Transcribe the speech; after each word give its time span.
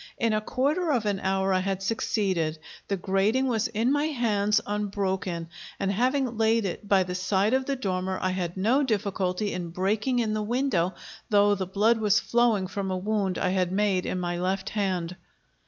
In 0.17 0.33
a 0.33 0.41
quarter 0.41 0.91
of 0.91 1.05
an 1.05 1.19
hour 1.19 1.53
I 1.53 1.59
had 1.59 1.83
succeeded; 1.83 2.57
the 2.87 2.97
grating 2.97 3.45
was 3.45 3.67
in 3.67 3.91
my 3.91 4.05
hands 4.07 4.59
unbroken, 4.65 5.47
and 5.79 5.91
having 5.91 6.39
laid 6.39 6.65
it 6.65 6.87
by 6.89 7.03
the 7.03 7.13
side 7.13 7.53
of 7.53 7.67
the 7.67 7.75
dormer 7.75 8.17
I 8.19 8.31
had 8.31 8.57
no 8.57 8.81
difficulty 8.81 9.53
in 9.53 9.69
breaking 9.69 10.17
in 10.17 10.33
the 10.33 10.41
window, 10.41 10.95
though 11.29 11.53
the 11.53 11.67
blood 11.67 11.99
was 11.99 12.19
flowing 12.19 12.65
from 12.65 12.89
a 12.89 12.97
wound 12.97 13.37
I 13.37 13.49
had 13.49 13.71
made 13.71 14.07
in 14.07 14.19
my 14.19 14.39
left 14.39 14.69
hand. 14.71 15.17